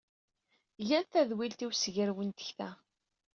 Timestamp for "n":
2.23-2.29